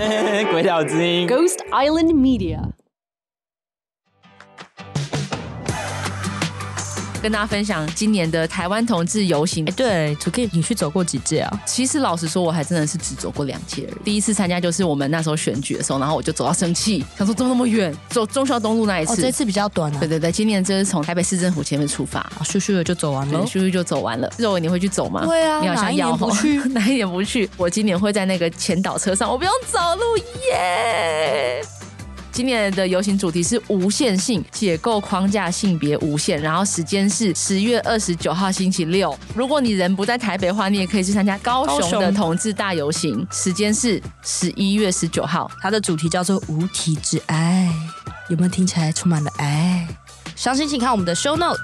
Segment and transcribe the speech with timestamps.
[0.51, 1.27] 鬼岛之音。
[1.27, 2.71] Ghost Island Media.
[7.22, 9.72] 跟大家分享今年的台湾同志游行哎，。
[9.76, 11.62] 对 t o k 你去走过几届啊？
[11.66, 14.04] 其实老实说，我还真的是只走过两届而已。
[14.04, 19.12] 第一次参加就是我们那时候选举的时候，然后我就走到生气， 想说怎么那么远，走中校东路那一次。
[19.12, 23.46] 哦，这次比较短啊对，对对，今年这是从台北市政府前面出发，咻咻的就走完了对，。
[23.46, 24.32] 咻咻就走完了。
[24.38, 25.26] 肉你会去走吗？
[25.26, 27.48] 会啊你好像要不去 哪一年不去？
[27.58, 30.16] 我今年会在那个前导车上，我不用走路
[30.50, 31.62] 耶。
[32.32, 39.16] 今年的游行主题是无限性解构框架性别无限，然后时间是十月二十九号星期六。
[39.34, 45.50] 如果你人不在台北的话，你也可以去参加高雄的同志大游行，时间是十一月十九号。
[45.60, 47.68] 它的主题叫做无体之爱，
[48.28, 49.86] 有没有听起来充满了爱？
[50.36, 51.58] 详情请看我们的 show note。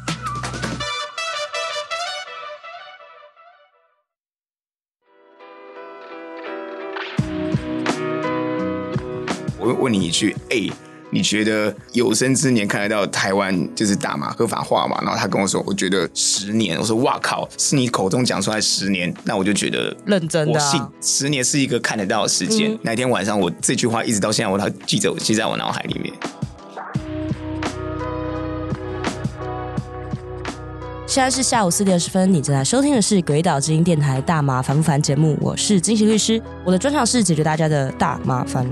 [9.67, 10.71] 我会问你一句，哎、
[11.11, 14.97] 你觉得有生之年看得到台湾就是大麻合法化嘛？
[15.03, 16.79] 然后他跟我说，我觉得十年。
[16.79, 22.79] 我说哇靠，是你口中讲出来十年，那我就觉得认真的啊我信十年是一个看得到的时间。
[22.83, 26.15] 那天晚上我这句话一直到现在，我还记着，记在我脑海里面。
[31.09, 38.65] 现在是下午四点十分，你正在收听的是鬼岛之音电台大麻烦不烦节目，我是金喜律师，我的专长是解决大家的大麻烦。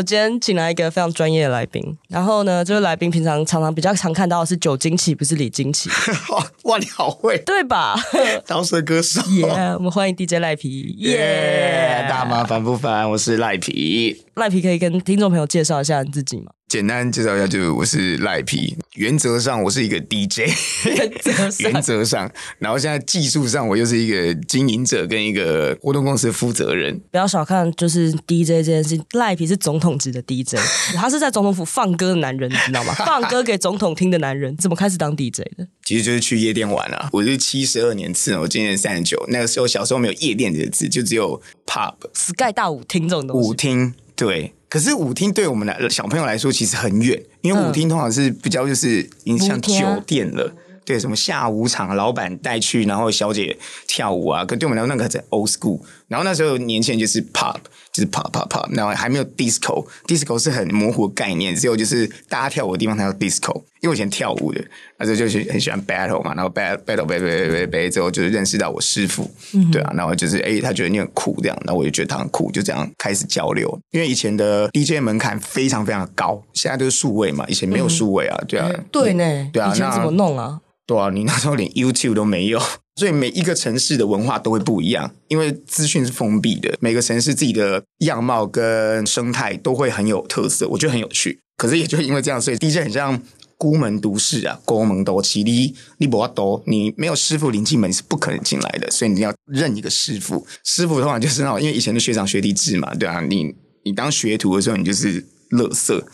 [0.00, 5.90] 我今天请来一个非常专业的来宾，然后呢，这位来宾平常常常比较常看到的是酒精起，不是李金起，
[6.64, 7.94] 哇，你好会，对吧？
[8.48, 9.20] 饶舌歌手。
[9.36, 13.10] 耶、我们欢迎 DJ 赖皮，耶、耶，大麻烦不烦？
[13.10, 14.24] 我是赖皮。
[14.36, 16.50] 赖皮可以跟听众朋友介绍一下你自己吗？
[16.70, 18.76] 简单介绍一下，就是我是赖皮。
[18.94, 20.48] 原则上我是一个 DJ，
[20.86, 26.96] 原则上原则上，然后现在技术上我又是一个经营者跟一个活动公司的负责人。
[27.10, 30.54] 不要小看就是 DJ 这件事，赖皮是总统级的 DJ，
[30.94, 32.94] 他是在总统府放歌的男人，你知道吗？
[33.04, 35.66] 放歌给总统听的男人，怎么开始当 DJ 的？
[35.84, 37.08] 其实就是去夜店玩啊。
[37.12, 39.20] 我是七十二年次，我今年三十九。
[39.26, 43.92] 那个时候小时候没有夜店这个字，就只有 pub Sky 大舞厅这种东西，舞厅。
[44.20, 49.72] 对，可是舞厅对我们来小朋友来说其实很远，因为舞厅通常是比较就是已经像酒
[50.06, 50.52] 店了。
[50.84, 55.80] 对，什么下午场，老板带去，然后小姐跳舞啊，可对我们来说那个在 old school。
[56.10, 57.56] 然后那时候年轻人就是 pop，
[57.92, 63.62] 就是 pop pop pop，然后还没有 disco，disco 是很模糊的概念，只有就是大家跳舞的地方才有 disco。
[63.80, 64.60] 因为我以前跳舞的，
[64.98, 69.30] 那时候就是很喜欢 battle 嘛，然后 battle battle battle battle battle 之后，就是认识到我师傅，
[69.72, 73.80] 对啊，然后就是哎、他觉得你很酷这样，然后我就觉得他很酷，就这样开始交流。
[73.92, 80.60] 因为以前的 DJ 门槛非常非常高，现在都是数位嘛，以前没有数位啊，对啊，对呢，对啊那以前怎么弄啊？
[80.84, 82.60] 对啊，你那时候连 YouTube 都没有，
[83.00, 91.40] 所以每一个城市的文化都会不一样，因为资讯是封闭的，每个城市自己的样貌跟生态都会很有特色，我觉得很有趣。
[91.56, 93.18] 可是也就因为这样，所以 DJ 很像
[93.56, 100.46] 孤门独市啊，孤门斗气，你你不要斗，你没有师傅领进门是不可能进来的，所以你要认一个师傅。
[100.62, 105.22] 师傅通常就是那种，因为以前的学长学弟制嘛，对啊，你你当学徒的时候，你就是
[105.52, 106.04] 垃圾。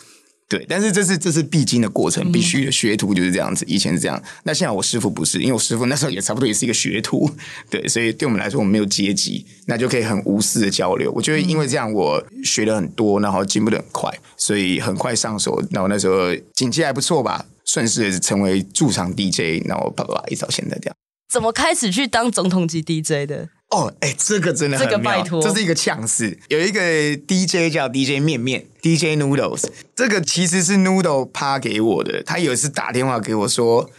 [0.49, 2.71] 对，但是这是这是必经的过程，必须的。
[2.71, 4.21] 学徒就是这样子，以前是这样。
[4.43, 7.29] 那现在我师傅不是，因为我师傅那时候也差不多也是一个学徒，
[7.69, 11.11] 对，所以对我们来说，我们没有阶级，那就可以很无私的交流。
[11.11, 15.61] 我觉得因为这样，我学的很多，然后进步的很快，所以很快上手。
[15.71, 20.95] 然后那时候景气还不错吧，顺势成为驻场 DJ，然后啪啪啪一直到现在这样。
[21.29, 23.49] 怎么开始去当总统级 DJ 的？
[23.69, 26.39] 哦，哎，这个真的很这个妙拜托这是一个呛死。
[26.47, 26.79] 有一个
[27.27, 32.23] DJ 叫 DJ 面面，DJ Noodles，这个其实是 Noodle 趴给我的。
[32.23, 33.89] 他有一次打电话给我说：“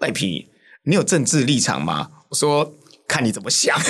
[0.00, 0.48] 赖皮，
[0.84, 2.74] 你有政治立场吗？”我说
[3.06, 3.78] ：“看你怎么想。”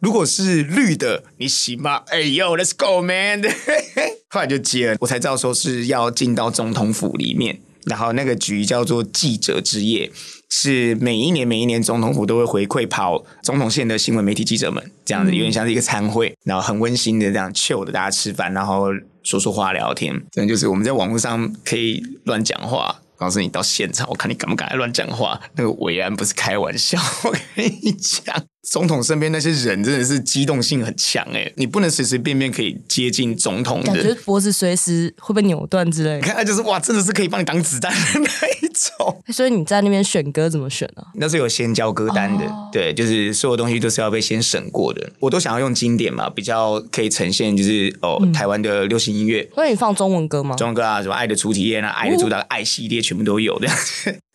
[0.00, 2.04] 如果是绿的，你行吗？
[2.06, 3.42] 哎呦，Let's go man！
[4.30, 10.12] 后来就接了，我才知道说是要进到总统府里面，然后那个局叫做记者之夜，
[10.48, 18.86] 是每一年每一年总统府都会回馈跑总统线的新闻媒体记者们，这样子有点像是一个餐会，然后很温馨的这样 chill 的大家吃饭，然后
[19.22, 23.00] 说说话聊天，真的就是我们在网络上可以乱讲话。
[23.18, 25.40] 告诉你到现场，我看你敢不敢乱讲话。
[25.56, 28.32] 那个伟安不是开玩笑，我跟你讲，
[28.70, 34.14] 总统身边那些人真的是机动性很强哎，你不能随随便便可以接近总统感觉的。
[34.24, 36.16] 脖子随时会被扭断之类的。
[36.16, 39.22] 你看他就是哇，真的是可以帮你挡子弹的那一种。
[39.32, 41.04] 所以你在那边选歌怎么选啊？
[41.14, 45.10] 那是有先交歌单的，对，就是所有东西都是要被先审过的。
[45.20, 49.48] 我都想要用经典嘛，比较可以呈现就是哦、台湾的流行音乐。
[49.54, 50.54] 所以你放中文歌吗？
[50.56, 53.68] 中文歌啊，什么《爱的初体验》啊，《爱的主打》、爱系列全部都有的。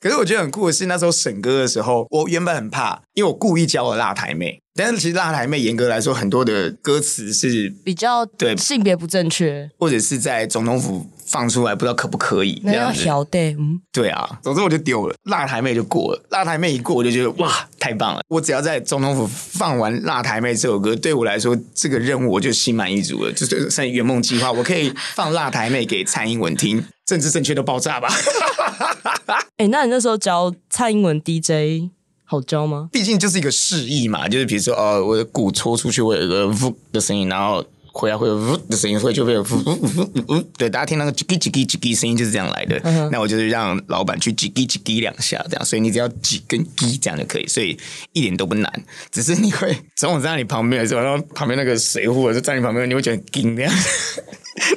[0.03, 4.59] 可是我觉得很酷的是，那时候审歌的时候，我原本很怕，因为我故意教了辣台妹。
[4.75, 13.03] 但是其实辣台妹严格来说，很多的歌词是比较对性别不正确，或者是在总统府放出来，不知道可不可以这那要样子。
[13.03, 16.21] 调对，嗯，对啊，总之我就丢了，辣台妹就过了。
[16.31, 18.21] 辣台妹一过，我就觉得哇，太棒了！
[18.27, 24.51] 我只要在总统府放完《辣台妹》这首歌，对我来说这个任务我就心满意足了，就是算圆梦计划。
[24.51, 28.07] 我可以放《辣台妹》给蔡英文听，政治正确都爆炸吧。
[29.57, 31.89] 哎、那你那时候教蔡英文 DJ
[32.25, 32.89] 好教吗？
[32.91, 42.79] 毕竟就是一个示意嘛，就是比如说，哦，我的鼓戳出去会有一个呜的声音，然后回来会有呜的声音，所以就会有呜呜呜呜呜，对，大家听那个叽叽叽叽叽叽声音就是这样来的。
[43.11, 47.77] 那我就是让老板去叽叽叽叽两下，这样，所以你只要叽跟叽这样就可以，所以
[48.13, 48.83] 一点都不难。
[49.11, 53.71] 只是你会总我在你旁边的时候，然后旁边那个水壶就在你旁边，你会觉得很惊这样。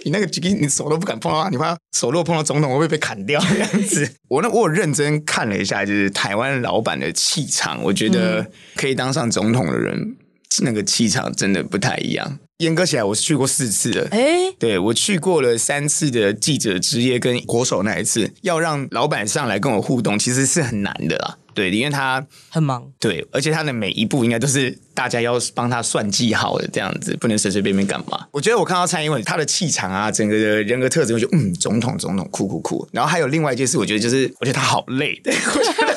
[0.06, 4.08] 你那个你手都不敢碰到它，你怕手如果碰到总统会不会被砍掉 这样子？
[4.28, 10.14] 我那我有认真看了一下，就是台湾老板的气场，我觉得可以当上总统的人，
[10.62, 12.38] 那个气场真的不太一样。
[12.58, 14.06] 严格起来，我是去过四次的。
[14.12, 21.36] 哎、对我去过了三次的记者之夜跟国手那一次，要让老板上来跟我互动，其实是很难的啦。
[21.56, 28.26] 对，因为他很忙，对，而且他的每一步应该都是大家要帮他算计好的，这样子不能随随便便干嘛。
[28.30, 32.86] 我觉得我看到蔡英文他的气场啊，整个的人格特质，我就嗯，总统总统酷酷酷。
[32.92, 35.96] 然后还有另外一件事，我觉得就是我觉得他好累，对 我觉得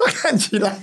[0.00, 0.80] 我看起来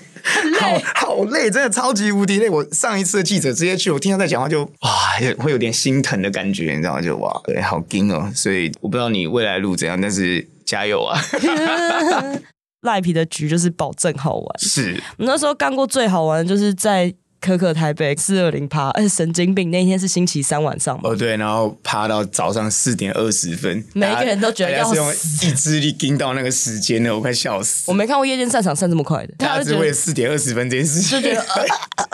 [0.58, 2.50] 好好累，真的超级无敌累。
[2.50, 7.02] 我上一次的记者直接去，我听他在讲话就哇，有会有点心疼的感觉，你知道吗？
[7.02, 8.32] 就哇，对，好惊哦。
[8.34, 11.20] 所以我不知道你未来路怎样，但是加油啊！
[12.82, 14.60] 赖皮的局就是保证好玩。
[14.60, 27.94] 是我那时候干过最好玩的就是在可可台北四二零趴，而且神经病那天是星期三晚上嘛，哦，对，然后趴到早上四点二十分，每一个人都觉得要用意志力盯到那个时间的，我快笑死我。
[27.94, 31.64] 没看过夜间散场散这么快的，大家只为四点二十分这件事情，就觉得， 呃
[31.98, 32.06] 呃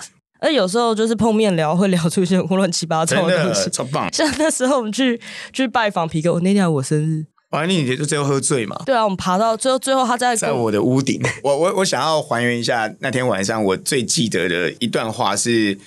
[0.41, 3.67] 而有时候就是碰面聊会聊出一些乱七八糟的东西。
[3.71, 4.07] 超棒。
[4.13, 5.19] 像那时候我们去
[5.51, 11.21] 去拜访皮哥，我那天我生日，完了，你就最后喝醉嘛，对啊，我们爬到最后，最后他在在我的屋顶。
[11.43, 15.77] 我我我想要还原一下那天晚上我最记得的一段话是。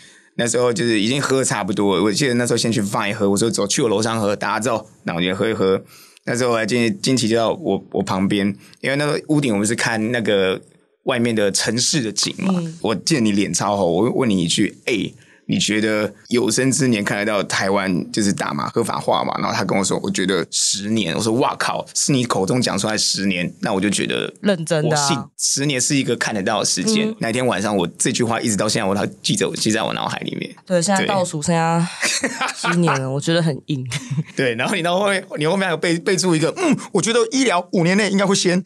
[0.40, 5.82] 那时候就是已经喝差不多了，我记得那时候先去放一喝，我说走去我楼上喝，大家走，那我就喝一喝。
[6.26, 8.46] 那时候我还进金奇就到我我旁边，
[8.80, 10.62] 因为那个屋顶我们是看那个
[11.06, 12.54] 外面的城市的景嘛。
[12.82, 15.12] 我记得你脸超红，我问你一句，哎、
[15.48, 19.34] 你觉得有生之年看得到台湾就是大麻合法化嘛？
[19.38, 21.14] 然后他跟我说，我觉得十年。
[21.16, 27.12] 我说哇靠，是你口中讲出来十年，那我就觉得认真的啊我信十年是一个看得到的时间。
[27.18, 30.54] 那天晚上我这句话一直到现在我都记着，记在我脑海里面。
[30.66, 31.88] 对，现在倒数剩下
[32.54, 33.84] 七年了， 我觉得很硬。
[34.36, 38.62] 对，然后你到后面，你后面还有备备注一个，嗯，我觉得医疗五年内应该会先。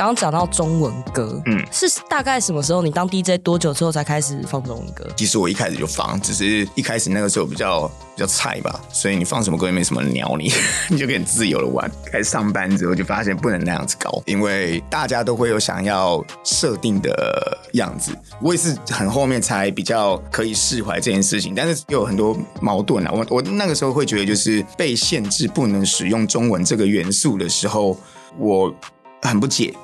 [0.00, 2.80] 刚刚讲到中文歌，嗯嗯，是大概什么时候？
[2.80, 5.06] 你当 DJ 多久之后才开始放中文歌？
[5.14, 10.50] 其实我一开始就放，只是一开始那个时候比较比较菜吧，所以你放什么歌也没什么人鸟你，
[10.88, 11.86] 你就可以很自由的玩。
[12.10, 18.16] 开始上班之后就发现不能那样子搞，因为大家都会有想要设定的样子。
[18.40, 23.12] 我也是很后面才比较可以释怀这件事情，但是又有很多矛盾啊。
[23.12, 27.94] 我我那个时候会觉得，就是被限制不能使用中文这个元素的时候，
[28.38, 28.74] 我
[29.20, 29.74] 很不解。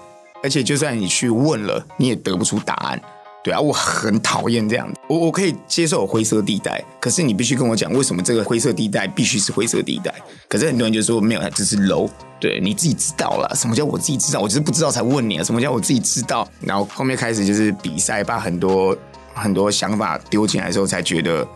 [0.42, 3.00] 而且就算你去问了，你也得不出答案。
[3.42, 4.92] 对啊，我很讨厌这样。
[5.08, 10.12] 我我可以接受灰色地带，可是你必须跟我讲为什么这个灰色地带必须是灰色地带。
[10.48, 12.10] 可是很多人就说没有，这是 low。
[12.40, 13.54] 对，你自己知道了。
[13.54, 14.40] 什么叫我自己知道？
[14.40, 15.44] 我就是不知道才问你啊。
[15.44, 16.48] 什么叫我自己知道？
[16.60, 18.96] 然后后面开始就是比赛，把很多
[19.32, 21.46] 很多想法丢进来的时候，才觉得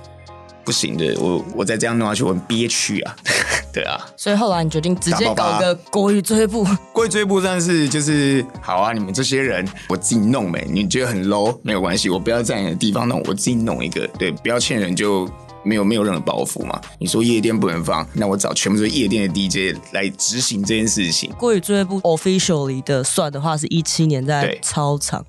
[0.64, 1.14] 不行的。
[1.21, 3.17] 我我再这样弄下去，我很憋屈啊。
[3.73, 15.25] 对啊，所以后来你决定直接搞个国语追步，过去追步但是就是好啊，你们这些人我自己弄呗，你觉得很 low 没有关系，我不要在你的地方弄，我自己弄一个，对，不要欠人就
[15.62, 16.81] 没有没有任何包袱嘛。
[16.99, 25.25] 你说夜店不能放，那我找全部都是夜店的 DJ 来执行这件事情，国语追步 officially 的算的话是一七年在操场，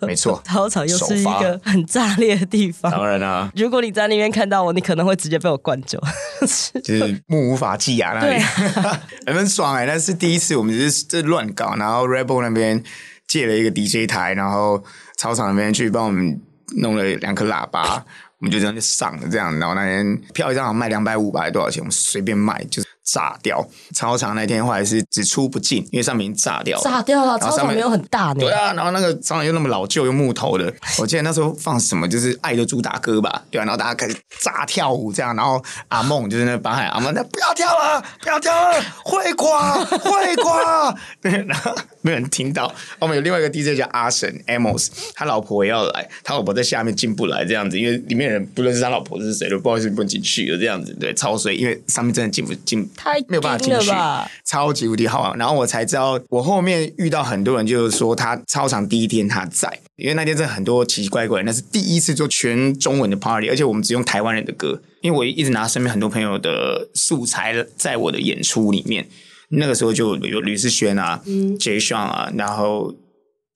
[0.00, 2.90] 没错， 操场又是一首个很炸裂的地方。
[2.90, 6.00] 当然啦、如果你在那边看到我，你可能会直接被我灌酒。
[6.82, 8.42] 就是目无法纪啊那里，
[9.26, 12.82] 很 爽哎、那是第一次，我们只是这乱搞，然后 Rebel 那边
[13.26, 14.82] 借了一个 DJ 台，然后
[15.16, 16.40] 操场那边去帮我们
[16.76, 18.04] 弄了两颗喇叭。
[18.40, 21.80] 我们就这样就上了这样，然后那天票一张好像卖两百五吧，还多少钱？
[21.82, 23.66] 我们随便卖，就是炸掉。
[23.94, 26.84] 操场那天后来是只出不进，因为上面已经炸掉了。
[26.84, 28.40] 炸掉了，然后上面操场没有很大呢。
[28.40, 42.72] 对啊，然后那个操场又那么老旧又木头的，我记得那时候放什么就是《爱的主打歌》吧，对啊，然后大家开始炸跳舞这样，然后阿梦就是那个巴海阿梦，那不要跳了，不要跳了，会垮会垮，对， 然后没有人听到。
[42.98, 53.90] 我们有另外一个 DJ 叫阿神 Amos，他老婆也要来，他老婆在下面进不来这样子，因为里面人不认识他老婆是谁，都不好意思不能进去了这样子，对，超衰，因为上面真的进不进，太没有办法进去
[54.44, 55.38] 超级无敌好玩。
[55.38, 69.06] 然后我才知道，我后面遇到很多人，就是说他操场第一天他在，因为那天真的很多奇奇怪怪，那是第一次做全中文的 party，而且我们只用台湾人的歌，因为我一直拿身边很多朋友的素材在我的演出里面。
[69.52, 71.20] 那个时候就有吕思萱啊、
[71.58, 71.78] J.
[71.80, 72.94] Sean 啊，然后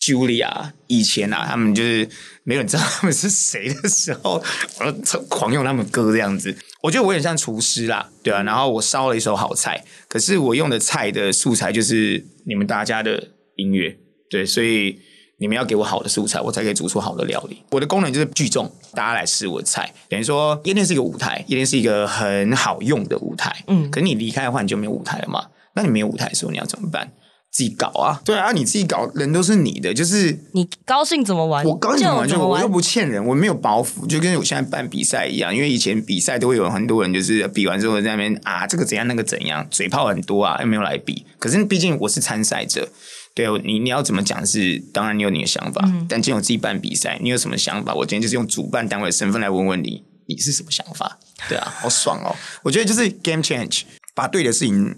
[0.04, 2.06] Julia 以前啊，他们就是
[2.42, 4.42] 没有人知道他们是谁的时候，
[4.80, 6.54] 我就狂用他们歌这样子。
[6.82, 8.42] 我觉得我有点像厨师啦，对啊。
[8.42, 13.96] 然后我烧了一手好菜，可是我用的菜的素材就是你们大家的音乐，
[14.28, 15.00] 对，所以
[15.38, 17.62] 你们要给我好的素材，我才可以煮出好的料理。
[17.70, 25.46] 我的功能就是聚众，大家来吃我的菜，等于说夜店是一个舞台，夜店是一个很好用的舞台，嗯，可是你离开的话，你就没有舞台了嘛？
[25.74, 27.10] 那你没有舞台的时候，你要怎么办？
[27.54, 35.54] 自己搞啊，对啊，你自己搞，人都是你的，就是你高兴怎么玩，我刚讲完就怎么玩就我又不欠人，我没有包袱，就跟我现在办比赛一样。
[35.54, 41.24] 因为以前比赛都会有很多人，就是比完之后在那边啊，这个怎样，那个怎样，嘴炮很多啊，又没有来比。
[41.38, 42.88] 可是毕竟我是参赛者，
[43.36, 47.94] 对哦你你要怎么讲是，当然你有你的想法，但今天我自己办比赛，你有什么想法？
[47.94, 51.20] 我今天就是用主办单位的身份来问问你，你是什么想法？
[51.48, 52.34] 对啊，好爽哦！
[52.64, 53.82] 我觉得就是 game change，
[54.12, 54.96] 把对的事情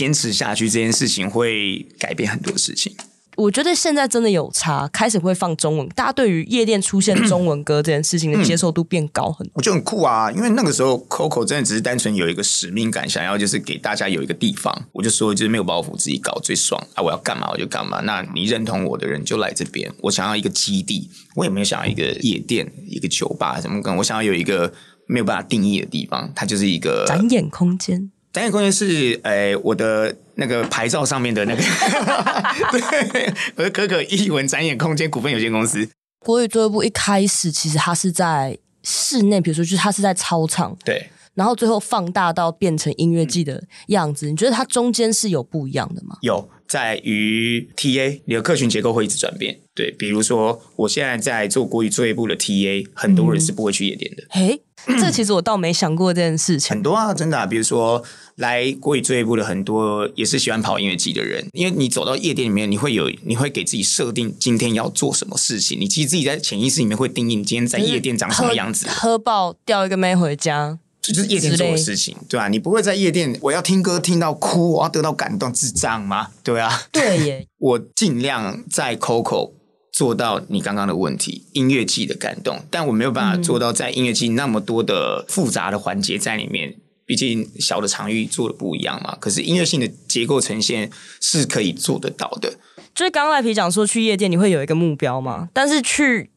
[0.00, 2.96] 坚持下去，这件事情会改变很多事情。
[3.36, 9.52] 我觉得现在真的有差，开始会放中文，大家对于夜店出现中文歌这件事情的接受度变高很多。
[9.56, 17.02] 我觉得很酷啊，因为那个时候 Coco 真的只是单纯有一个使命感，想要就是给大家有一个地方，我就说就是没有包袱，自己搞最爽啊！
[17.02, 18.00] 我要干嘛我就干嘛。
[18.00, 19.92] 那你认同我的人就来这边。
[20.00, 24.72] 我想要一个基地，我也没有想要一个夜店、一个酒吧什么跟，我想要有一个
[25.06, 31.62] 没有办法定义的地方，它就是一个展演空间，展演空间是，诶、我的那个牌照上面的那个，
[32.72, 35.88] 对，我的可可艺文展演空间股份有限公司，
[36.20, 41.08] 国语作业部一开始其实它是在室内，比如说就是它是在操场，对。
[41.34, 44.28] 然后最后放大到变成音乐季的样子。
[44.28, 46.18] 你觉得它中间是有不一样的吗？
[46.22, 49.58] 有在于 TA 你的客群结构会一直转变。
[49.72, 56.70] 对，比如说我现在在做国语作业部的 TA，很多人是不会去夜店的，嘿，这其实我倒没想过这件事情。
[56.70, 57.46] 很多啊，真的、啊。
[57.46, 58.02] 比如说
[58.36, 68.86] 来国语这一部的很多也是喜欢跑音乐季的人，因为你走到夜店里面，你会有你会给自己设定今天要做什么事情，你其实自己在潜意识里面会定义你今天在夜店长什么样子。
[68.88, 76.28] 喝爆掉一个妹回家，这就是夜店做的事情，对吧、你不会在夜店，我要听歌听到哭，我要得到感动，智障吗？
[76.42, 79.52] 对啊，对耶， 我尽量在 Coco
[79.92, 86.76] 做到你刚刚的问题，音乐季的感动，但我没有办法做到在音乐季那么多的复杂的环节在里面。
[87.06, 90.88] 毕竟小的场域做的不一样嘛，可是音乐性的结构呈现
[91.20, 92.54] 是可以做得到的。
[92.94, 96.30] 就是刚刚赖皮讲说去夜店你会有一个目标嘛，但是去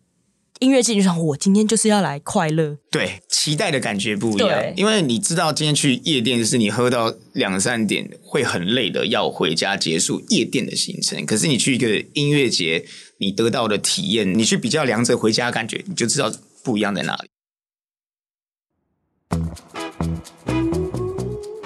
[0.60, 11.24] 音乐季就想我今天就是要来快乐，对，期待的感觉不一样，因为你知道今天去夜店就是你喝到两三点会很累的，要回家结束夜店的行程。
[11.24, 12.84] 可是你去一个音乐节，
[13.24, 16.30] 你得到的体验，你去比较两者回家的感觉，你就知道
[16.62, 17.30] 不一样在哪里。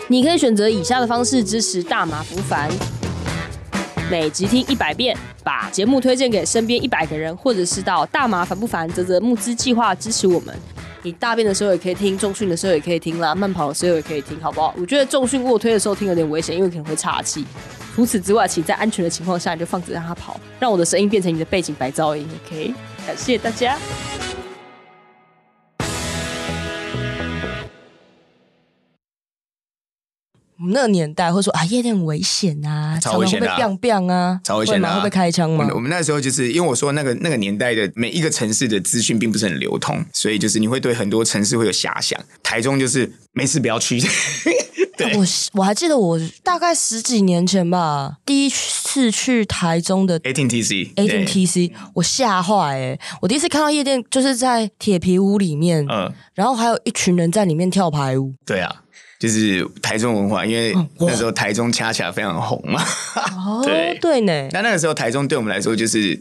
[0.08, 2.70] 你可以选择以下的方式支持大马福凡：
[4.10, 10.56] 每集听一百遍，把节目推荐给身边一百个人，或者是到大麻烦不烦泽泽募资计划支持我们。
[11.04, 14.74] 你大便的时候也可以听，重训的时候也可以听啦，慢跑的时候也可以听，好不好？
[14.78, 17.46] 我觉得重训卧推的时候听有点危险，因为可能会岔气。
[17.96, 22.26] 除此之外，请在安全的情况下，你就放着让它跑，让我的声音变成你的背景白噪音。
[22.46, 22.74] OK，
[23.06, 23.78] 感谢大家。
[30.68, 33.58] 们那个年代会说啊夜店很危险啊，超危险的啊。
[33.58, 35.68] 常常会被 biang biang 啊，超危险的、啊，会被开枪吗？
[35.74, 35.90] 我们？
[35.90, 42.20] 那时候就是因为我说那个那个年代的每一个城市的资讯并不是很流通，所以就是你会对很多城市会有遐想。
[42.44, 44.00] 台中就是没事不要去，
[44.98, 45.16] 对。
[45.16, 53.00] 我我还记得我大概十几年前吧，第一次去台中的 eighteen TC A 对 T T C，我吓坏哎！
[53.22, 58.34] 我第一次看到夜店就是在铁皮屋里面，嗯，然后还有一群人在里面跳排舞。
[58.46, 58.84] 对啊，
[59.20, 62.84] 就是台中文化，因为那时候台中恰恰非常红嘛。
[63.36, 66.20] 哦 对对呢，那那个时候台中对我们来说就是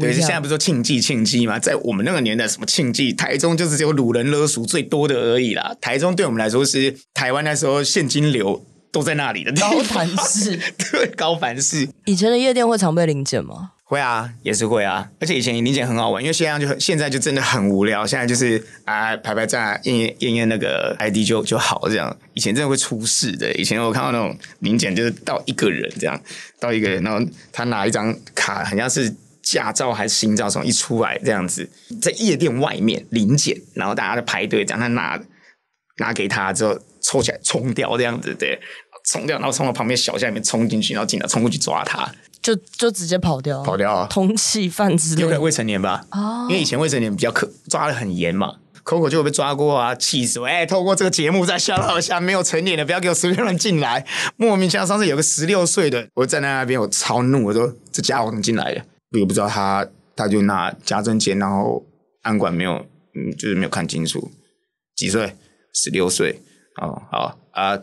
[0.00, 1.58] 对，现在不是说庆记庆记嘛？
[1.58, 5.74] 在我们那个年代，什么庆记，台中就是只有鲁人勒赎最多的而已啦。
[5.80, 10.56] 台中对我们来说是台湾那时候现金流都在那里的高凡市。
[10.92, 13.72] 对，高凡市以前的夜店会常被临检吗？
[13.88, 15.10] 会啊，也是会啊。
[15.18, 18.06] 而且以前理解很好玩，因为现在就很现在就真的很无聊。
[18.06, 22.14] 现在就是啊，排排站验验验验那个 ID 就就好这样。
[22.34, 23.50] 以前真的会出事的。
[23.54, 26.20] 以前我看到那种临检，就是到一个人这样，
[26.60, 31.66] 到一个人，然后他拿一张卡，好像是驾照还是新照从一出来这样子，
[32.02, 35.18] 在夜店外面临检，然后大家在排队，这样他拿
[35.96, 38.60] 拿给他之后抽起来冲掉这样子，对，
[39.10, 42.06] 冲掉，然后冲到旁边小巷里面冲进去，然后警察冲过去抓他，
[42.48, 44.06] 就就直接跑掉，跑掉啊。
[44.08, 45.22] 通缉犯之类的。
[45.22, 46.06] 有可能未成年吧？
[46.12, 48.56] 哦因为以前未成年比较可抓的很严嘛。
[48.84, 50.46] Coco 就有被抓过啊，气死我！
[50.46, 54.86] 哎、透过这个节目再消耗一下，没有成年的不要给我随便乱进来，莫名其妙。
[54.86, 58.82] 上次有个十六岁的，我站在那边，我超怒，我说这家伙怎么进来的？
[59.12, 59.86] 我也不知道他，
[60.16, 61.84] 他就拿夹证件，然后
[62.22, 62.76] 安管没有，
[63.14, 64.30] 嗯，就是没有看清楚，
[64.96, 65.36] 几岁？
[65.74, 66.40] 十六岁。
[66.80, 67.78] 哦，好啊，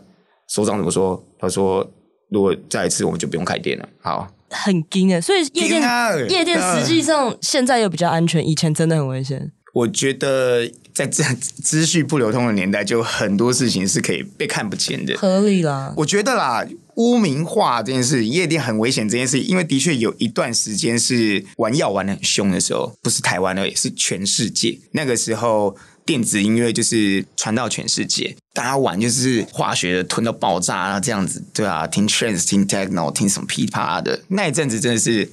[0.48, 1.22] 首长怎么说？
[1.38, 1.88] 他说
[2.32, 3.88] 如果再一次，我们就不用开店了。
[4.02, 9.50] 好，很惊哎，所以夜店啊夜店嗯实际上现在又比较安全，以前真的很危险。
[9.74, 15.14] 我觉得在这资讯不流通的年代，就很多事情是可以被看不见的。
[15.18, 24.78] 合理啦，我觉得啦，污名化这件事，夜店很危险这件事，因为的确有一段时间是玩药玩的很凶的时候，不是台湾而已，是全世界。
[24.92, 25.76] 那个时候，
[26.06, 35.28] 电子音乐就是传到全世界，大家玩就是化学的吞到爆炸啊，这样子，对啊，听 trance，听 techno，听什么噼啪的，那一阵子真的是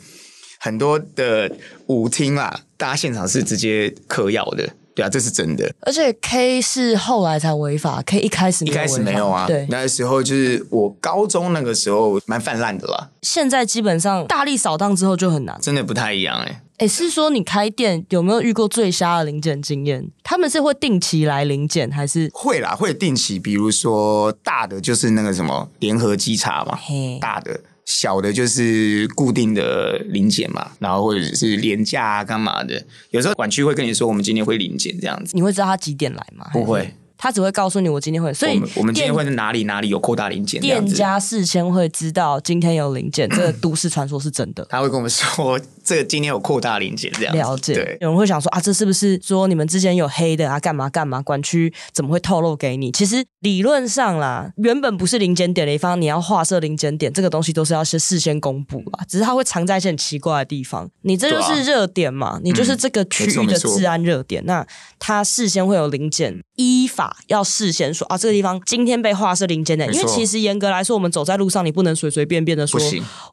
[0.60, 5.72] 很多的舞厅啊，大家现场是直接嗑药的，对啊，这是真的。
[5.82, 15.56] 而且 K 是后来才违法，K 一开始一开始没有啊，对，那时候就是我高中那个时候蛮泛滥的啦，现在基本上大力扫荡之后就很难。
[15.62, 20.10] 真的不太一样哎、哎，是说你开店有没有遇过最瞎的零检经验？
[20.44, 27.58] 他们是会定期来零检，还是会啦，会定期，比如说大的就是那个什么联合稽查嘛，嘿大的。
[27.86, 32.82] 小的就是固定的零检嘛，然后或者是廉价啊，干嘛的？
[33.12, 35.32] 有时候管区会跟你说，我们今天会零检这样子。
[35.34, 36.50] 你会知道他几点来吗？
[36.54, 40.62] 不会，他只会告诉你我今天会，所以我们今天店会在哪里哪里有扩大零检。
[40.62, 44.66] 店家事先会知道今天有零检，这个都市传说是真的。
[44.70, 47.40] 他会跟我们说，这个今天有扩大零检这样子。
[47.40, 50.60] 了解对，，有人会想说啊，这是不是说你们之间有黑的啊？
[50.60, 51.22] 干嘛干嘛？
[51.22, 52.92] 管区怎么会透露给你？
[52.92, 59.04] 其实理论上啦，原本不是零检点的一方，你要划设零检点，这个东西都是要先事先公布啦。
[59.08, 60.90] 只是它会藏在一些很奇怪的地方。
[61.02, 64.44] 你这就是热点嘛，你就是这个区域的治安热点。
[64.46, 64.66] 那
[65.00, 72.80] 它事先会有零检，依法要事先说啊，这个地方今天被划设零检点，因为其实严格来说，我们走在路上，你不能随随便便的说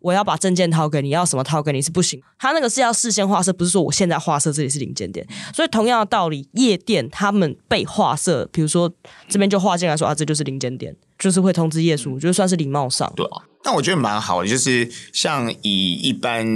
[0.00, 2.20] 我要把证件掏给你，要什么掏给你是不行。
[2.40, 5.26] 他那个是要事先划设，不是说我现在划设这里是零检点。
[5.54, 8.90] 所以同样的道理，夜店他们被划设，比如说
[9.28, 13.12] 这边就划进来说啊，这就是零检点，就是会通知业主，我觉得算是礼貌上。
[13.14, 16.46] 对啊，但我觉得蛮好的，就是像以一般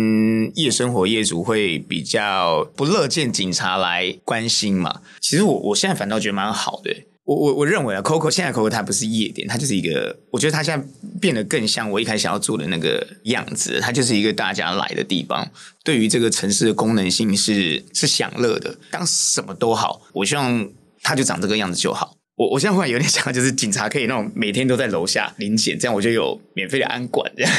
[0.54, 5.02] 夜生活业主会比较不乐见警察来关心嘛。
[5.20, 6.90] 其实我我现在反倒觉得蛮好的。
[7.24, 10.86] 我我我认为啊，Coco 现在 Coco 它不是夜店，它就是一个，我觉得它现在
[11.18, 15.50] 变得更像我一开始想要做的那个样子，它就是一个大家来的地方。
[15.82, 20.68] 对于这个城市的功能性是是享乐的，当什么都好，我希望
[21.02, 22.14] 它就长这个样子就好。
[22.36, 27.52] 我我现在忽然有点 想，就是警察可以那种每天都在楼下临检，这样我就有免费的安管这样。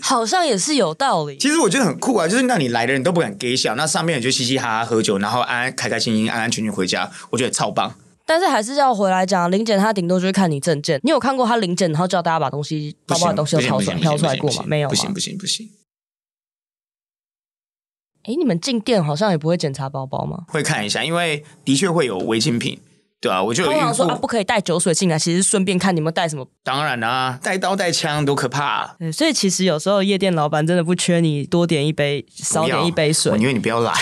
[0.00, 1.36] 好像也是有道理。
[1.36, 7.94] 其实我觉得很酷啊，就是那你来的人都不敢给笑，那上面人就嘻嘻哈哈喝酒，然后安安开开心心、安安全全回家，我觉得超棒。
[8.30, 11.00] 但是还是要回来讲，零检他顶多就是看你证件。
[11.02, 14.62] 你有看过他零检，然后叫大家把东西包包的东西都掏出来挑出来过吗？
[14.68, 15.68] 没有不行不行不行，
[18.22, 20.44] 哎，你们进店好像也不会检查包包吗？
[20.46, 22.78] 会看一下，因为的确会有违禁品，
[23.20, 24.28] 对啊，我就有遇通常说啊，不。
[24.28, 28.96] 可以带酒水进来，其实顺便看你们带什么当然啦、带刀带枪多可怕、啊！
[29.00, 33.36] 对，所以其实有时候夜店老板真的不缺你多点一杯，少点一杯水我。
[33.36, 33.92] 宁愿你不要来。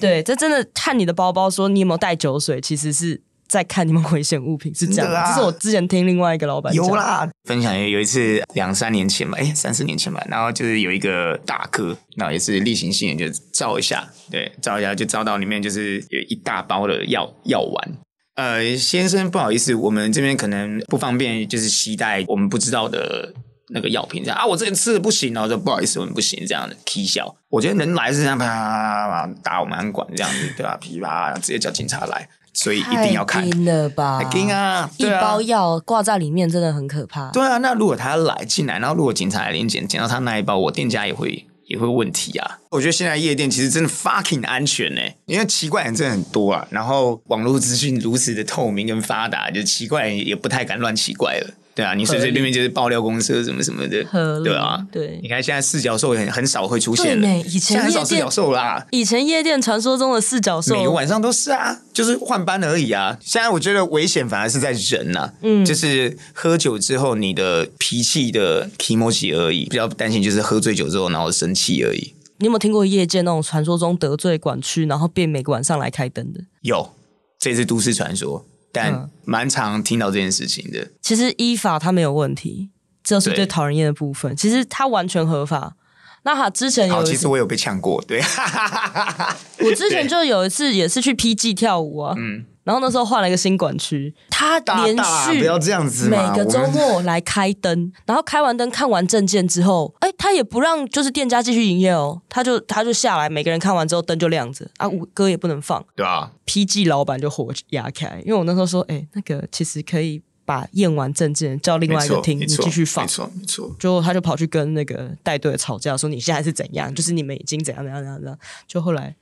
[0.00, 5.18] 对，这真的看你的包包，说你有没有带酒水，其实是在看你们危险物品，是这样的。
[5.18, 17.92] 啊这是我之前听另外一个老板讲有，啦，分享有有一次两三年前吧，哎，三四年前吧，然后就是有一个大哥，那也是例行性的，就照一下，对，照一下就照到里面就是有一大包的药药丸。
[18.34, 23.32] 呃，先生，不好意思，我们这边可能不方便，就是携带我们不知道的
[23.70, 24.44] 那个药品这样啊。
[24.44, 27.34] 我之前吃的不行然后说不好意思，我们不行这样的踢笑。
[27.48, 33.48] 我觉得人来是这样啪啪啪啪啪打我们安管这样子，对吧、噼啪直接叫警察来，所以一定要看太。
[33.48, 34.22] 硬了吧？
[34.22, 34.90] 太硬啊！
[34.96, 37.30] 一包药挂在里面真的很可怕。
[37.30, 42.58] 对啊，那如果他来进来，然后如果警察来临检，检到他那一包，我店家也会也会问题啊。
[42.70, 51.54] 我觉得现在夜店其实真的 fucking 安全呢、因为奇怪人真的很多啊，然后网络资讯如此的透明跟发达，就奇怪人也不太敢乱奇怪了。
[51.76, 54.02] 对啊，你随随便便就是爆料公社什么什么的
[54.42, 58.86] 对啊，对你看现在四角兽也很很少会出现了，以前现在很少四角兽啦。
[58.90, 63.18] 以前夜店传说中的四角兽，每个晚上都是啊，就是换班而已啊。
[63.20, 72.14] 现在我觉得危险反而是在人呐、嗯，就是喝酒之后你的脾气的 emoji 而已，比较担心就是喝醉酒之后然后生气而已。
[72.38, 76.40] 你有没有听过夜店那种传说中得罪管区，然后变每个晚上来开灯的？
[76.62, 76.90] 有，
[77.38, 78.44] 这是都市传说，
[78.76, 80.88] 但嗯蛮常听到这件事情的。
[81.00, 82.70] 其实依法它没有问题，
[83.02, 84.36] 这是对最讨人厌的部分。
[84.36, 85.74] 其实它完全合法。
[86.22, 88.20] 那他之前有其实我有被呛过，对，
[89.64, 105.84] 我之前就有一次也是去 PG 跳舞啊，嗯然后那时候换了一个新管区，他连续不要这样子每，个周末来开灯，然后开完灯看完证件之后，哎，他也不让就是店家继续营业哦，他就他就下来，每个人看完之后灯就亮着啊，舞歌也不能放。
[105.94, 113.08] 对啊，PG 老板就火压开，因为我那时候说，哎，那个其实可以把验完证件叫另外一个厅，你继续放没。
[113.08, 116.92] 错没错，就他就跑去跟那个带队的吵架，说你现在是怎样？
[116.92, 118.36] 就是你们已经怎样怎样怎样怎样。
[118.66, 119.14] 就后来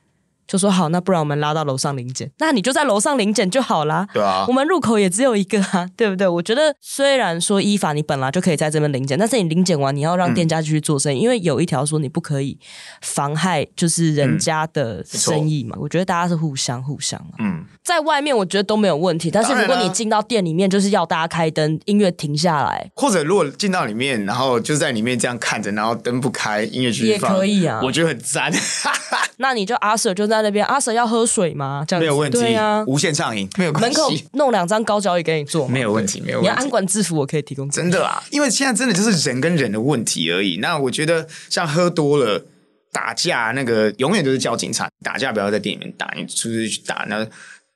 [0.47, 4.07] 就说好，那不然我们拉到楼上领检，那你就在楼上领检就好啦。
[4.13, 4.45] 对啊。
[4.49, 6.27] 我，们入口也只有一个啊，对不对？
[6.29, 12.59] 我觉得虽然说依法你本来就可以在这边领检，但是你领检完你要让店家继续做生意，因为有一条说你不可以
[13.01, 15.77] 妨害就是人家的生意嘛。
[15.81, 27.81] 我觉得大家是互相互相啊，嗯，在外面我觉得都没有问题，但是如果你进到店里面，就是要大家开灯，音乐停下来，或者如果进到里面，然后就在里面这样看着，然后灯不开，音乐继续也，可以啊。
[27.83, 28.53] 我觉得很赞，
[29.39, 31.85] 那你就阿 Sir 就在那边，阿 Sir 要喝水吗？
[31.87, 36.69] 这样子没有问题，对啊，无限畅饮没有关门口，弄两张高脚椅给你坐嘛，没有问题，没有问题你要安。
[36.69, 37.69] 管制服，我可以提供。
[37.71, 40.59] 真的啊，因为现在真的就是人跟人的问题而已。
[40.59, 42.45] 那我觉得像喝多了
[42.93, 44.89] 打架，那个永远都是叫警察。
[45.03, 47.27] 打架不要在店里面打，你出去去打那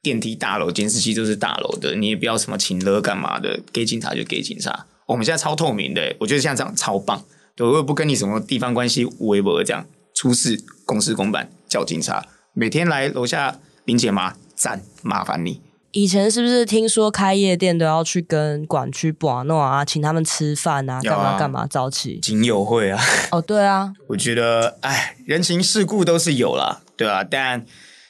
[0.02, 4.86] 电梯大楼监视器都是大楼的，你也不要什么请了干嘛的，给警察就给警察。
[5.06, 7.24] 我们现在超透明的，我觉得像这样超棒。
[7.54, 12.24] 对，我也不跟你什么地方关系微博这样出事公事公办叫警察，
[12.58, 14.34] 每天来楼下临检吗？
[14.56, 15.60] 赞，麻烦你。
[15.92, 21.68] 以前是不是听说开夜店都要去跟管区把诺啊，请他们吃饭啊，干嘛干嘛？
[21.70, 23.00] 早起警友会啊。
[23.30, 27.64] 哦，对啊， 我觉得，哎，人情世故都是有啦，对啊，但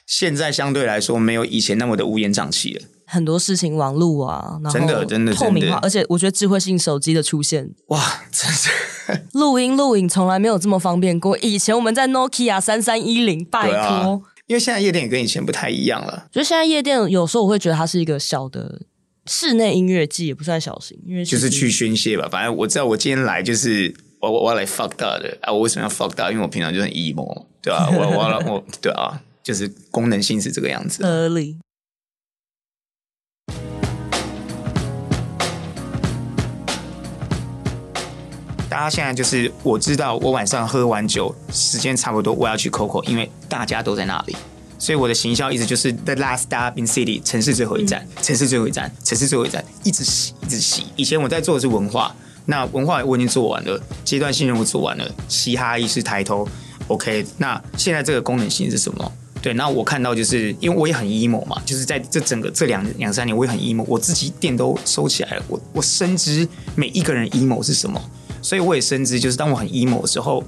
[0.07, 2.81] 现在相对来说没有以前那么的乌烟瘴气了。
[3.05, 7.99] 很多事情网路啊，然后真的真的透明化，而且我觉得智慧性手机的出现，哇，
[8.31, 8.71] 真是
[9.33, 11.37] 录音录影从来没有这么方便过。
[11.37, 14.23] 以前我们在 Nokia 三三一零，拜托。
[14.49, 18.81] 因为现在夜店也跟以前不太一样了，就现在夜店有时候我会觉得它是一个小的
[19.27, 22.27] 室内音乐季，也不算小型，因为就是去宣泄吧。
[22.31, 25.53] 反正我知道我今天来就是我我我要来 fuck 大的啊！
[25.53, 26.31] 我为什么要 fuck 大？
[26.31, 31.03] 因为我平常就很 emo，对啊，我我要我对啊，就是功能性是这个样子。
[31.05, 31.55] 合理。
[38.79, 44.33] 大家现在就是我知道，我晚上喝完酒，时间差不多，我要去 Coco，因为大家都在那里，
[44.77, 50.85] 所以我的行销一直就是 The last stop in city，城市最后一站，城市最后一站，城市最后一站，一直洗，一直洗。
[50.95, 52.15] 以前我在做的是文化，
[52.45, 56.47] 那文化我已经做完了，阶段性任务做完了，嘻哈意识抬头
[56.87, 57.25] ，OK。
[57.37, 59.11] 那现在这个功能性是什么？
[59.41, 68.01] 对，那我看到就是因为我也很 emo 嘛，就是在这整个这两两三年我也很 emo，我自己店都收起来了，我我深知每一个人 emo 是什么，
[68.49, 70.43] 所以我也深知就是当我很 emo 的时候，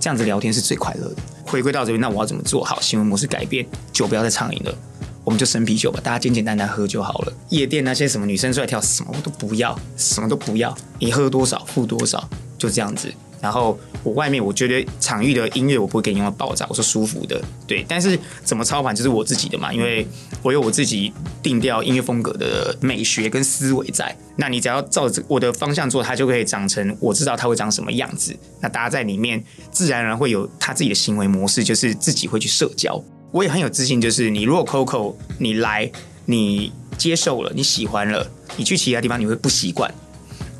[0.00, 1.16] 这样子聊天是最快乐的。
[1.46, 2.80] 回归到这边，那我要怎么做好？
[2.80, 4.74] 行为模式改变，酒不要再畅饮了。
[5.22, 7.32] 我们就生啤酒吧，大家简简单单喝就好了。
[7.50, 10.76] 夜店那些什么女生出来跳，什么我都不要，什么都不要。
[10.98, 13.14] 你喝多少付多少，就这样子。
[13.44, 17.84] 然后我外面我觉得场域的音乐我不会给你用到爆炸，我说舒服的，对。
[17.86, 20.06] 但是怎么操盘就是我自己的嘛，因为
[20.42, 24.16] 我有我自己定调音乐风格的美学跟思维在。
[24.36, 28.34] 那你只要照着我的方向做，它就可以长成我知道它会长什么样子。
[28.62, 32.98] 那大家在里面自然而然会有他自己的行为模式，就是自己会去社交。
[33.30, 35.92] 我也很有自信，就是你如果 Coco 你来，
[36.24, 38.26] 你接受了，你喜欢了，
[38.56, 39.92] 你去其他地方你会不习惯。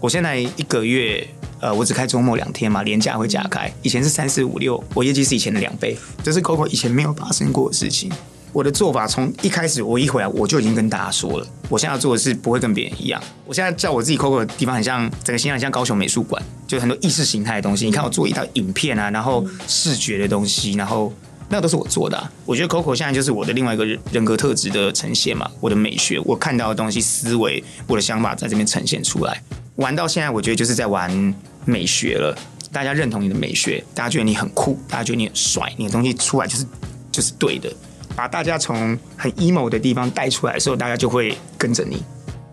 [0.01, 1.27] 我现在一个月，
[1.64, 3.72] 呃，我只开周末两天嘛，年假会加开。
[3.81, 8.12] 以前是三四五六，我业绩是以前的两倍，这是 Coco 以前没有发生过的事情。
[8.53, 13.18] 我的做法从一开始，我一回来我就已经跟大家说了，我现在要做的是不会跟别人一样。
[13.46, 17.87] 我现在叫我自己 Coco 的地方很像，整个形象很像高雄美术馆，就很多意识形态的东西。
[17.87, 21.11] 你看我做一套影片啊，然后视觉的东西，然后
[21.48, 22.31] 那都是我做的、啊。
[22.44, 29.42] 我觉得 Coco 现在就是我的另外一个人格特质的呈现嘛，我的美学，我看到的东西、思维、我的想法在这边呈现出来。
[29.77, 32.37] 玩到现在，我觉得就是在玩美学了。
[32.72, 36.66] 大家认同你的美学，大家觉得你很酷，大家觉得你很帅，你的东西出来就是
[37.12, 37.72] 就是对的，
[38.16, 42.03] 把大家从很 emo 的地方带出来的时候，大家就会跟着你。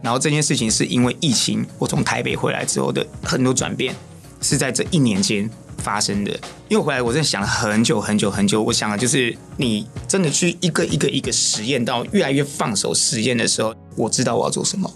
[0.03, 3.95] 然后这件事情是因为疫情，我从台北回来之后的很多转变，
[4.41, 6.31] 是在这一年间发生的。
[6.69, 8.61] 因为回来，我真的想了很久很久很久。
[8.61, 14.91] 我想的就是，你真的去一个一个一个实验到越来越放手实验的时候，我知道我要做什么。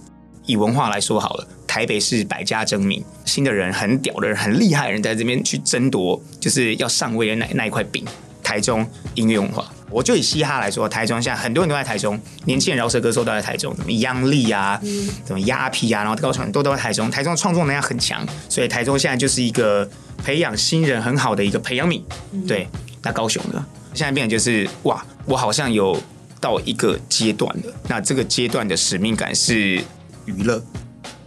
[0.46, 8.02] 以文化来说好了，台北市百家争鸣，新的人、很屌的人、很厉害的人在这边去争夺，就是要上位的那那一块饼。
[8.42, 14.80] 台中音乐文化，我就以嘻哈来说，台中现在很多人都在台中，年轻人饶舌歌手都在台中，什么央丽啊，
[15.28, 19.86] 什么鸭皮啊，然后高雄很多都在台中，台中创作能量很强，所以台中现在就是一个
[20.24, 22.02] 培养新人很好的一个培养皿。
[22.48, 22.66] 对，
[23.04, 23.66] 那高雄呢？
[23.94, 26.02] 现在变成就是哇，我好像有
[26.40, 29.84] 到一个阶段了，那这个阶段的使命感是
[30.24, 30.64] 娱乐。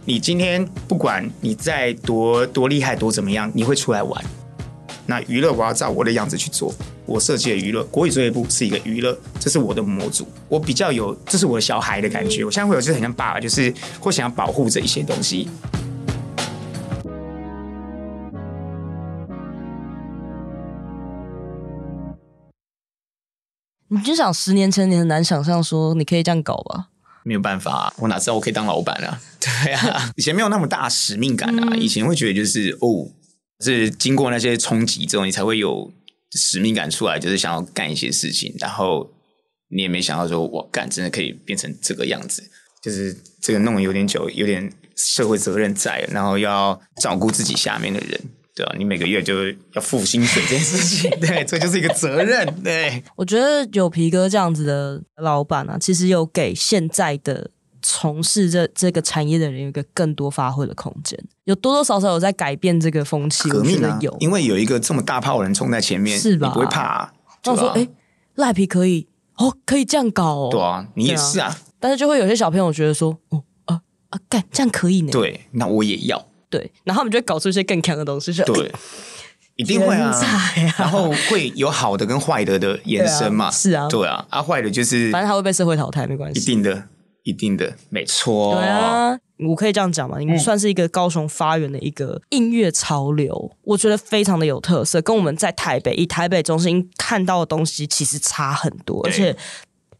[0.09, 4.25] 你今天不管你在多多厉害多怎么样，你会出来玩。
[5.05, 6.73] 那娱乐我要照我的样子去做，
[7.05, 12.43] 我设计的娱乐国语作业部是一个娱乐，这是我的模组，我比较有，这是我的小孩的感觉。
[12.43, 15.47] 我现在会有就是很像爸爸，就是会想要保护这一些东西。
[23.89, 26.87] 你就想十年前你很难想象说你可以这样搞吧？
[27.29, 29.21] 没有办法、我哪知道我可以当老板啊？
[29.39, 33.11] 对啊，以前没有那么大使命感啊，以前会觉得就是哦，
[33.59, 35.93] 是经过那些冲击之后，你才会有
[36.31, 39.07] 使命感出来，就是想要干一些事情，然后
[39.69, 42.43] 你也没想到说我干真的可以变成这个样子，
[42.81, 48.19] 就是这个弄得有点久，有点社会责任在，然后要照顾自己下面的人。
[48.59, 49.33] 对啊，你每个月就
[49.73, 53.01] 要付薪水这件事情， 对，这就是一个责任，对。
[53.15, 57.49] 我觉得有皮哥这样子的老板啊，其实有给现在的
[57.81, 64.13] 从事这这个产业的人有一个更多发挥的空间，有多多少少有在改变这个风气，革命啊有。！
[64.19, 67.13] 因为有一个这么大炮的人冲在前面，是吧你不会怕、啊？
[67.45, 67.87] 那我说，哎，
[68.35, 70.49] 赖皮可以哦，可以这样搞哦。
[70.51, 75.11] 对啊，你也是啊，但是就会有些小朋友觉得说，哦啊啊，干这样可以呢。
[75.13, 78.71] 对，那我也要，对，然后他们就会搞出一些更强的东西，就对，
[79.57, 80.51] 一定会啊啊。
[80.77, 83.51] 然后会有好的跟坏的的延伸嘛？
[83.51, 86.39] 是啊对啊，啊坏的就是反正他会被社会淘汰，没关系。
[86.39, 86.87] 一定的，
[87.23, 88.55] 一定的，没错。
[88.55, 90.17] 对，啊，我可以这样讲嘛？
[90.17, 99.35] 你们算是一个高雄发源的一个音乐潮流，我觉得非常的有特色，跟我们在台北以台北中心看到的东西其实差很多，而且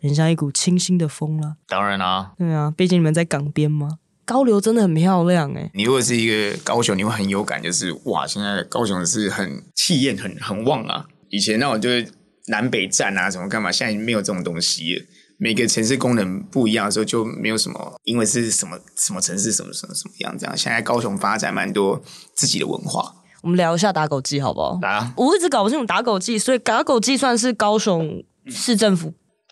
[0.02, 1.56] 很像一股清新的风啦。
[1.68, 4.00] 当然啊，对啊，毕竟你们在港边嘛，
[4.30, 11.04] 高流真的很漂亮哎、你如果是一个高雄，你会很有感，就是哇，现在高雄是很气焰很很旺啊。
[11.30, 12.08] 以前那种就是
[12.50, 15.06] 南北站啊，什么干嘛，现在没有这种东西了。
[15.40, 20.56] 每个城市功能不一样的时候，就没有什么，因为是什么什么城市什么什么什么样这样。
[20.56, 22.00] 现在高雄发展蛮多
[22.36, 23.12] 自己的文化，
[23.42, 24.78] 我们聊一下打狗记好不好？
[24.84, 29.12] 来啊，我一直搞不清楚打狗记，所以打狗记算是高雄市政府，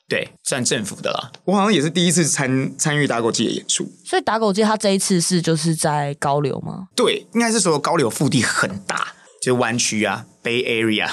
[0.09, 1.31] 对，算政府的啦。
[1.45, 3.85] 我好像也是第一次参参与打狗记的演出。
[4.05, 6.87] 所以打狗记它这一次是就是在高流吗？
[6.95, 9.07] 对，应该是说高流腹地很大，
[9.41, 11.09] 就是湾区啊，Bay Area。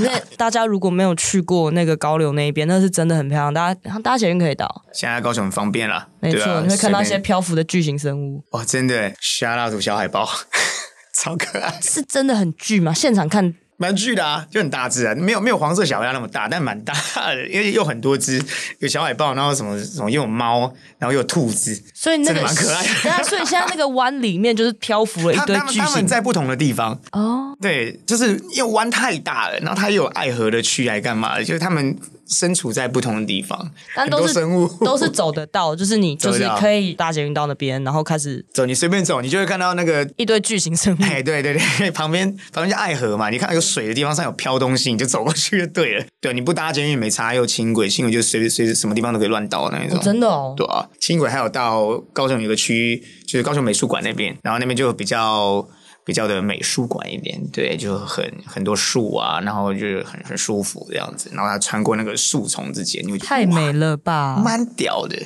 [0.00, 10.28] 那 大家如果没有去过那个高流那一边，那是真的很漂亮，大家搭捷运可以到，现在高雄很方便了，没错，啊你会看到一些漂浮的巨型生物，哇，真的 shout out to 小海豹，
[11.14, 12.92] 超可爱，是真的很巨吗？
[12.92, 16.94] 现场看蛮巨的啊，就很大只啊，没有没有黄色小鸭那么大，但蛮大
[17.34, 18.40] 的，因为有很多只，
[18.78, 22.88] 有小海豹，然后什么什么又有猫，然后又有兔子，所以那个蛮可爱的。
[23.02, 26.06] 对啊，所以现在那个湾里面就是漂浮了一堆巨型。
[26.06, 31.96] 在不同的地方，哦，对，就是因为湾太大了，然后它又有爱河的区来干嘛的，就是他们
[32.32, 41.02] 身处在不同的地方，很但都是多生物 都是走得到，就是你 就是可以搭捷运到那边，然后开始走，你随便走，你就会看到那个一堆巨型生物。
[41.02, 46.04] 哎，对对对， 旁边旁边就爱河嘛，你看到有水的地方上有飘东西，你就走过去就对了。
[46.20, 50.00] 对，你不搭捷运没差，又轻轨，轻轨就随随随什么地方都可以乱倒的那种。
[50.00, 55.66] 真的哦，对啊，轻轨还有到高雄有个区，就是高雄美术馆那边，然后那边就比较
[56.04, 64.40] 比较的美术馆一点，对，就很很多树啊，然后就是很很舒服这样子，然后它穿过那个树丛之间，你会觉得哇太美了吧！
[64.42, 65.16] 蛮屌的。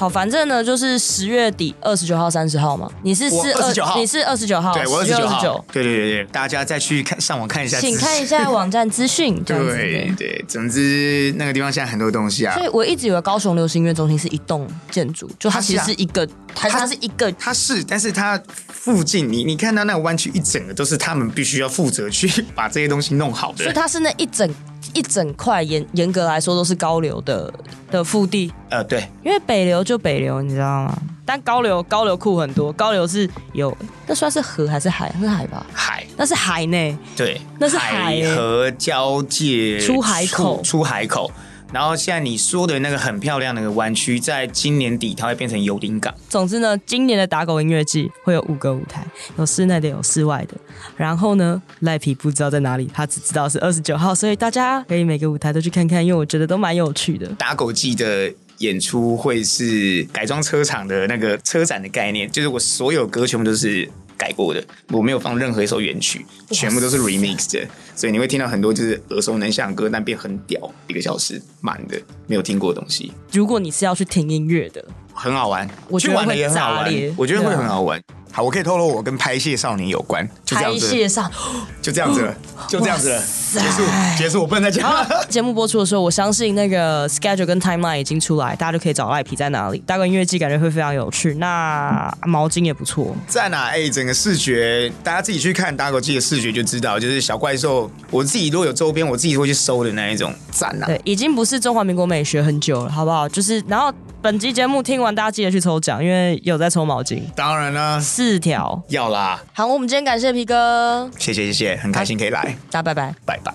[0.00, 2.90] 好，反正呢，就是十月底二十九号、三十号嘛。
[3.02, 3.98] 你是我四29号。
[3.98, 5.44] 你是二十九号，对我二十九号。
[5.44, 9.76] 29，对对对对，大家再去看上网看一下，请看一下网站资讯，这样子。
[9.76, 12.54] 对对，总之那个地方现在很多东西啊。
[12.54, 23.64] 所，以我一直以为高雄流行音乐中心是一栋建筑，就它其实是一个，它是一个它是，但是它附近你你看到那个湾区一整个都是他们必须要负责去 把这些东西弄好的。
[23.64, 24.48] 所以，它是那一整
[24.94, 27.52] 一整块严严格来说都是高流的
[27.90, 30.98] 的腹地，呃，对，因为北流就北流，你知道吗？
[31.24, 35.14] 但高流高流库很多，高流是有那算是河还是海？
[35.20, 35.64] 是海吧？
[35.72, 36.98] 海，那是海呢。
[37.16, 41.30] 对，那是海耶河交界出海口出海口。
[41.72, 46.12] 然后现在你说的那个很漂亮的那个湾区，在今年底它会变成游艇港。
[46.28, 49.06] 总之呢，今年的打狗音乐季会有五个舞台，
[49.38, 50.56] 有室内的，有室外的。
[50.96, 57.26] 然后呢，赖皮不知道在哪里，他只知道是二十九号，所以大家可以每个舞台都去看看，因为我觉得都蛮有趣的。
[57.38, 63.88] 打狗季的演出会是改装车厂的那个车展的概念，就是我所有歌全部都是
[64.20, 78.00] 改过的，我没有放任何一首原曲，全部都是 remix 的，所以你会听到很多就是耳熟能详的歌，但变很屌，一个小时满的，没有听过的东西，如果你是要去听音乐的，很好玩，我觉得去玩的也很好玩，我觉得会很好玩。
[78.32, 81.28] 好，我可以透露我跟拍戏少年有关，就这样子，拍戏上。
[81.82, 82.32] 就这样子了，
[82.68, 83.20] 就这样子了，
[83.52, 83.82] 结束，
[84.16, 85.26] 结束，我不能再讲了。
[85.28, 89.82] 节目播出的时候，我相信那个 schedule 跟 timeline 已经出来，大家就可以找赖皮在哪里。
[89.84, 93.16] 大个音乐季感觉会非常有趣，那毛巾也不错。
[93.26, 93.64] 赞啊！
[93.64, 100.86] 哎、整个视觉，大家自己去看打狗季的视觉就知道，就是小怪兽，我自己如果有周边，我自己会去收的那一种，赞啊！
[100.86, 103.28] 对，已经不是中华民国美学很久了，好不好？
[103.28, 103.92] 就是，然后
[104.22, 108.82] 本集节目听完，大家记得去抽奖，因为有在抽毛巾，当然啦，四条。
[108.88, 113.14] 要啦，好，我们今天感谢皮哥，谢谢谢谢，很开心可以来，大家拜拜。
[113.24, 113.54] 拜拜。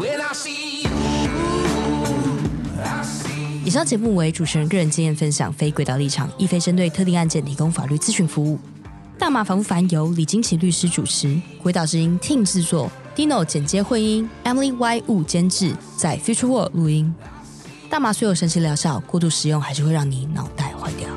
[0.00, 0.90] When I see you,
[3.62, 8.58] 以上节目为主持人个人经验分享，非轨道立场，亦非针对特定案件提供法律咨询服务。
[9.18, 17.14] 大麻烦不烦由李金奇律师主持，鬼岛之音 Team 制作，Dino 剪接混音，Emily Y 物监制，在 Future World 录音。
[17.88, 21.15] 大麻虽有神奇疗效，过度使用还是会让你脑袋坏掉。